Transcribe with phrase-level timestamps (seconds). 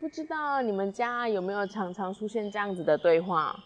[0.00, 3.58] 不知道你们家有没有常常出现这样子的对话？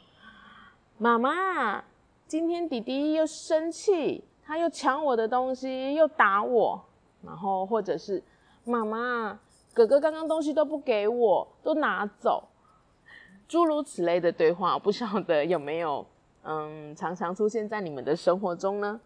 [0.97, 1.85] 妈妈，
[2.27, 6.83] 今天弟弟又生气，他又抢我的东西，又打我。
[7.23, 8.23] 然后或者是
[8.65, 9.39] 妈妈，
[9.75, 12.49] 哥哥刚刚东西都不给我，都拿走。
[13.47, 16.07] 诸如此类的对话，不晓得有没有
[16.45, 18.99] 嗯常常出现在你们的生活中呢？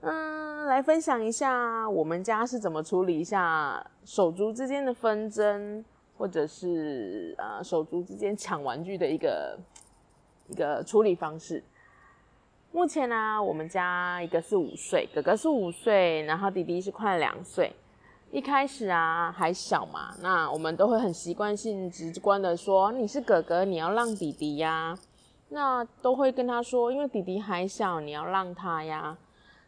[0.00, 5.84] 嗯，来分享一下我们家是怎么处理一下手足之间的纷争。
[6.22, 9.58] 或者是呃手足之间抢玩具的一个
[10.46, 11.60] 一个处理方式。
[12.70, 17.74] 目前呢，我们家一个是五岁，哥哥是五岁，然后弟弟是快两岁。
[18.30, 24.96] 一开始啊还小嘛，那我们都会很习惯性直观的说：“你是哥哥，你要让弟弟呀。”
[25.50, 29.18] 那都会跟他说：“因为弟弟还小，你要让他呀。”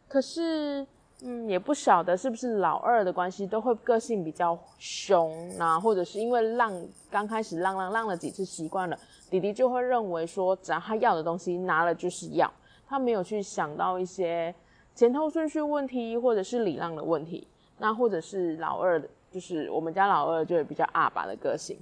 [0.07, 0.87] 可是。
[1.21, 6.71] 嗯，也不晓得是不是老二的关系，都会个性比较凶，那或者是因为浪
[7.09, 8.99] 刚开始浪浪浪了几次习惯了，
[9.29, 12.51] 弟弟就会认为说，只要他要的东西拿了就是要，
[12.85, 14.53] 他没有去想到一些
[14.93, 21.77] 前后顺序问题，或者是礼让的问题，那或者是老二的，就是我们家老二就比较阿爸的个性。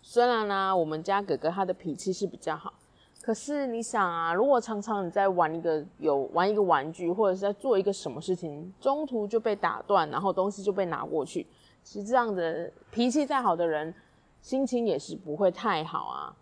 [0.00, 2.72] 虽然呢，我们家哥哥他的脾气是比较好。
[3.26, 11.44] 可是你想啊，如果常常你在玩一个有玩一个玩具，或者是在做一个什么事情，中途就被打断，然后东西就被拿过去，
[11.82, 13.92] 其实这样的脾气再好的人，
[14.40, 16.32] 心情也是不会太好啊。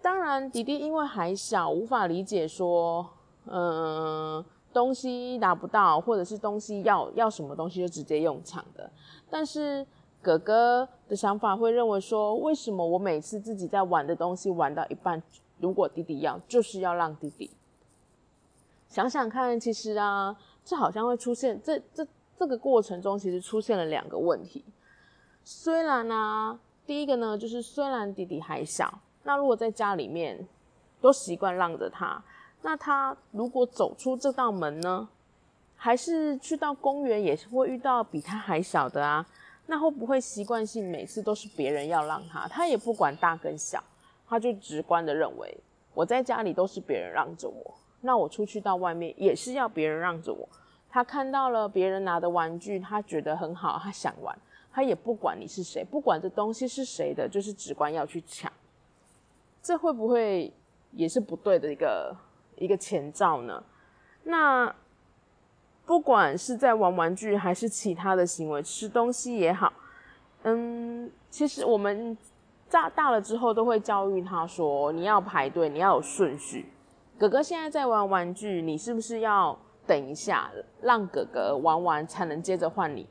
[0.00, 3.04] 当然，弟弟因为还小，无法理解说，
[3.46, 8.88] 嗯，东西拿不到，或者是东西要要什么东西就直接用抢的。
[9.28, 9.84] 但是
[10.24, 15.22] 哥哥的想法会认为说，为什么我每次自己在玩的东西玩到一半？
[15.60, 17.50] 如果弟弟要，就是要让弟弟
[18.88, 19.60] 想想看。
[19.60, 22.06] 其实啊，这好像会出现，这这
[22.38, 24.64] 这个过程中，其实出现了两个问题。
[25.44, 30.48] 虽然呢，第一个呢，就是虽然弟弟还小，那如果在家里面
[31.00, 32.22] 都习惯让着他，
[32.62, 35.08] 那他如果走出这道门呢，
[35.76, 39.24] 还是去到公园，也是会遇到比他还小的啊。
[39.66, 43.82] 那会不会习惯性每次都是别人要让他，他也不管大跟小？
[44.26, 45.56] 他就直观的认为，
[45.92, 50.48] 我在家里都是别人让着我，那我出去到外面也是要别人让着我。
[50.90, 54.36] 他看到了别人拿的玩具，他觉得很好，他想玩，
[54.72, 58.50] 他也不管你是谁，不管这东西是谁的，就是直观要去抢。
[59.62, 60.52] 这会不会
[60.92, 62.16] 也是不对的一个
[62.56, 63.62] 一个前兆呢？
[64.22, 64.74] 那
[65.86, 69.72] 不管是在玩玩具还是其他的行为，吃东西也好，
[70.42, 72.16] 嗯，其实我们。
[72.70, 76.72] 大大了之后，都会教育他说：“你要排队，你要有顺序。
[77.16, 79.56] 哥哥现在在玩玩具，你是不是要
[79.86, 80.50] 等一下，
[80.80, 83.06] 让哥哥玩完才能接着换你？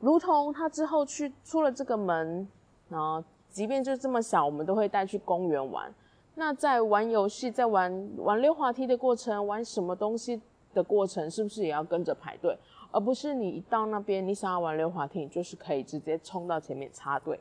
[0.00, 2.48] 如同他之后去出了这个门，
[2.88, 5.92] 然后即便就这么小，我们都会带去公园玩。
[6.34, 10.40] 那在玩游戏，在玩玩溜滑梯的过程，玩什么东西
[10.74, 12.58] 的过程，是不是也要跟着排队？
[12.90, 17.40] 而不是你一到那边，你想要玩溜滑梯，你就是可以直接冲到前面插队。”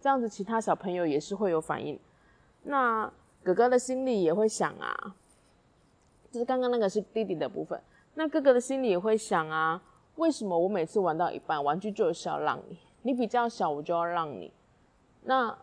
[0.00, 1.98] 这样子，其他小朋友也是会有反应。
[2.64, 3.10] 那
[3.42, 5.14] 哥哥的心里也会想啊，
[6.30, 7.80] 就是刚刚那个是弟弟的部分。
[8.14, 9.82] 那哥哥的心里也会想啊，
[10.16, 12.78] 为什么我每次玩到一半，玩具就是要让你？
[13.02, 14.52] 你比较小，我就要让你。
[15.22, 15.56] 那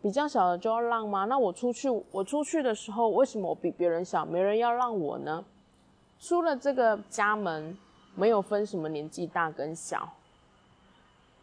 [0.00, 1.24] 比较小的就要让吗？
[1.24, 5.44] 那我出去，我出去的时候，为什么我比别人小，没人要让我呢？
[6.24, 7.76] 出了这个家门，
[8.14, 10.08] 没有分什么年纪大跟小。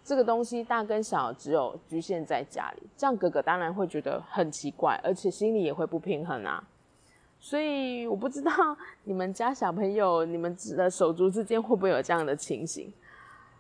[0.04, 6.68] 这个东西大跟小只有局限在家里，这样哥哥当然会觉得很奇怪，而且心里也会不平衡啊。
[7.40, 8.52] 所以我不知道
[9.06, 12.92] 你们家小朋友、你们的手足之间会不会有这样的情形？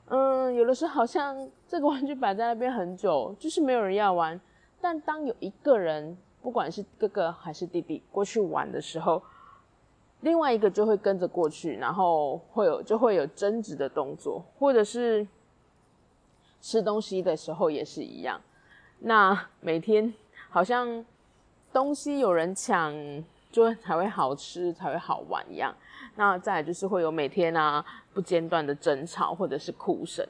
[0.08, 4.42] 嗯，有的时候好像 这个玩具摆在那边很久，就是没有人要玩。
[4.82, 9.22] 但当有一个人，不管是哥哥还是弟弟过去玩的时候，
[10.22, 15.28] 另外一个就会跟着过去，然后会有就会有争执的动作，或者是。
[16.64, 18.40] 吃东西的时候也是一样，
[19.00, 20.14] 那每天
[20.48, 21.04] 好像
[21.74, 22.94] 东西有人抢，
[23.52, 25.76] 就才会好吃，才会好玩一样。
[26.18, 27.84] 那再就是会有每天啊
[28.14, 30.24] 不间断的争吵或者是哭声。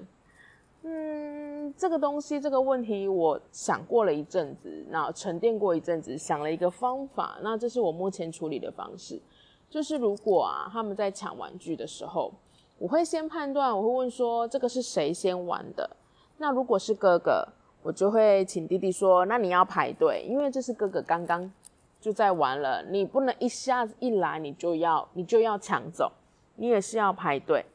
[0.83, 7.37] 嗯，这个东西这个问题，我想过了一阵子，那沉淀过一阵子，想了一个方法。
[7.43, 9.21] 那这是我目前处理的方式，
[9.71, 12.31] 就是如果啊他们在抢玩具的时候，
[12.77, 15.89] 我会先判断，我会问说这个是谁先玩的。
[16.37, 17.47] 那如果是哥哥，
[17.81, 21.51] 我就会请弟弟说，那你要排队，因为这是哥哥刚刚
[21.99, 26.11] 就在玩了，你不能一下子一来你就要你就要抢走，
[26.57, 27.65] 你也是要排队。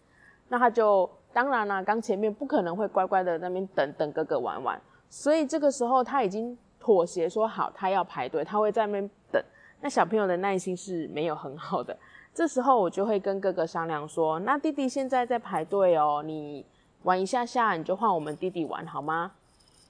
[0.48, 1.10] 那他就。
[1.32, 9.44] 当然啦，刚前面不可能会乖乖的那边等等哥哥玩完，所以这个时候他已经妥协说好，他要排队，他会在那边等。
[9.80, 11.96] 那小朋友的耐心是没有很好的，
[12.34, 16.64] 这时候我就会跟哥哥商量说，那弟弟现在在排队哦，你
[17.02, 19.32] 玩一下下，你就换我们弟弟玩好吗？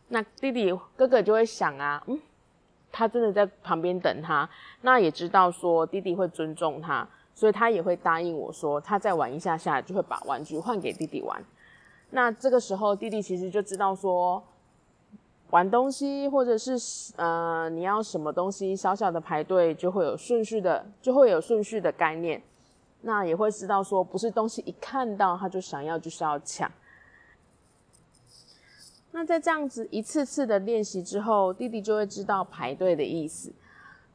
[0.09, 2.21] 那弟弟哥哥就会想啊，嗯，
[2.93, 4.49] 他真的在旁边等他，
[4.83, 7.09] 那也知道说弟弟会尊重他。
[7.39, 11.45] 所以他也会答应我说，他再玩一下下就会把玩具换给弟弟玩。
[12.09, 14.43] 那这个时候弟弟其实就知道说，
[15.51, 16.77] 玩东西或者是
[17.17, 22.43] 呃你要什么东西，小小的排队就会有顺序的，就会有顺序的概念。
[23.03, 26.71] 那也会知道说，不是东西一看到他就想要就是要抢。
[29.13, 33.53] 那在这样子一次次的练习之后，弟弟就会知道排队的意思。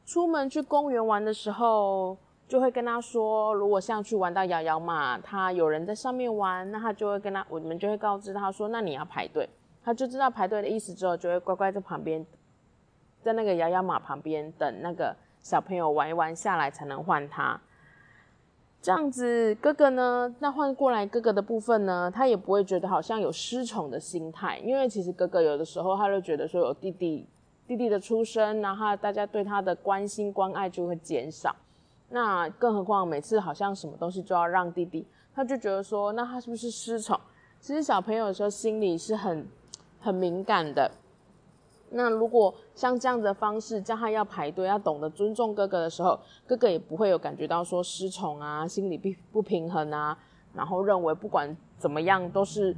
[0.06, 2.18] 出门去公园玩的时候。
[2.52, 9.48] 就会跟他说，如果像去玩到摇摇马，他有人在上面玩，那他就会跟他，我们就会告知他说，那你要排队，
[9.84, 12.26] 他就知道排队的意思之后，就会乖乖在旁边，
[13.22, 17.60] 在那个摇摇马旁边等那个小朋友玩一玩下来才能换他。
[18.82, 27.28] 这样子，哥哥呢，那换过来哥哥的部分呢，他也不会觉得好像有失宠的心态，因为其实哥哥有的时候他就觉得说有弟弟，
[27.68, 31.56] 弟弟的出生，然后大家对他的关心关爱就会减少。
[32.10, 35.06] 那更何况每次好像什么东西就要让弟弟，
[35.36, 37.20] 他就觉得说，那他是不是失宠？
[37.60, 39.48] 其实小朋友的时候心里是很
[40.02, 40.92] 很敏感的。
[41.94, 46.18] 那如果像这样子的方式，叫他要排队，要懂得尊重哥哥的时候，
[46.48, 50.18] 哥哥也不会有感觉到说失宠啊，心里不不平衡啊，
[50.54, 52.76] 然后认为不管怎么样都是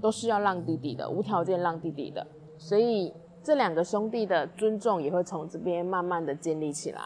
[0.00, 2.26] 都是要让弟弟的，无条件让弟弟的。
[2.58, 7.00] 所以这两个兄弟的尊重也会从这边慢慢的建立起来。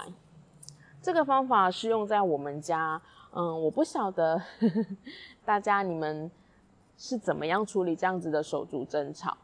[1.03, 2.99] 这个方法是用在我们家，
[3.35, 4.41] 嗯，我不晓得
[5.45, 6.31] 大家你们
[6.97, 9.37] 是怎么样处理这样子的手足争吵。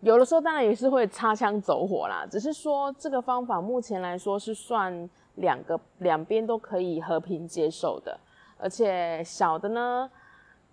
[0.00, 8.18] 有的时候当然也是会擦枪走火啦，只是说这个方法目前来说是算两个两边都可以和平接受的，
[8.58, 10.08] 而且小的呢，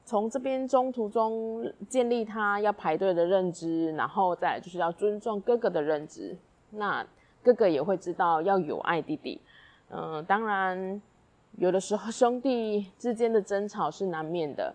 [0.05, 6.37] 从这边中途中建立他要排队的认知，然后再就是要尊重哥哥的认知，
[6.69, 7.05] 那
[7.43, 9.41] 哥哥也会知道要有爱弟弟。
[9.89, 11.01] 嗯，当然，
[11.57, 14.73] 有的时候兄弟之间的争吵是难免的。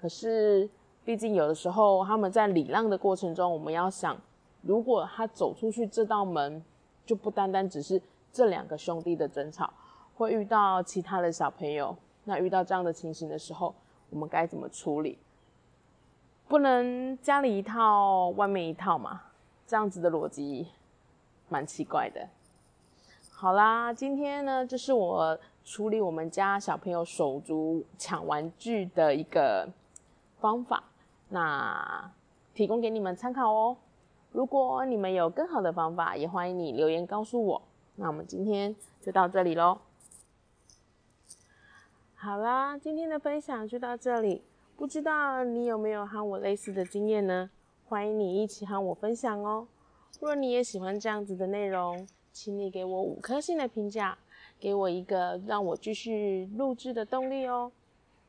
[0.00, 0.68] 可是，
[1.08, 4.14] 毕竟有的时候他们在礼让的过程中，我们要想，
[4.60, 6.62] 如果他走出去这道门，
[7.06, 7.98] 就不单单只是
[8.30, 9.72] 这两个兄弟的争吵，
[10.14, 11.96] 会遇到其他的小朋友。
[12.24, 13.74] 那遇到这样的情形的时候，
[14.10, 15.18] 我们该怎么处理？
[16.46, 19.22] 不能家里一套，外面一套嘛？
[19.66, 20.68] 这样子的逻辑
[21.48, 22.28] 蛮奇怪的。
[23.30, 29.66] 好啦，今天呢，这是我处理我们家小朋友手足抢玩具的一个
[30.38, 30.84] 方法，
[31.28, 32.10] 那
[32.54, 33.76] 提供给你们参考哦。
[34.32, 37.62] 如果你们有更好的方法，也欢迎你留言告诉我。
[37.96, 39.78] 那我们今天就到这里喽。
[42.14, 44.42] 好啦，今天的分享就到这里。
[44.76, 47.50] 不知道你有没有和我类似的经验呢？
[47.88, 49.66] 欢迎你一起和我分享哦。
[50.20, 54.18] 若你也喜欢这样子的内容，请你给我五颗星的评价，
[54.60, 57.72] 给我一个让我继续录制的动力哦。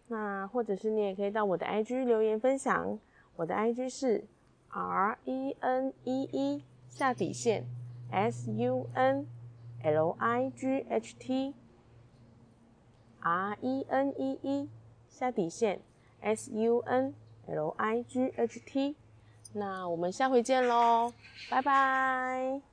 [0.10, 3.00] 那或者是你也可以到我的 IG 留言分享，
[3.36, 4.25] 我的 IG 是
[4.70, 7.66] R E N E E 下底线
[8.12, 9.28] S U N
[9.84, 11.54] L I G H T
[13.22, 14.70] R E N E E
[15.08, 15.80] 下底线
[16.22, 17.13] S U N
[17.48, 18.96] L I G H T。
[19.54, 21.13] 那我们下回见喽，
[21.50, 22.69] 拜拜。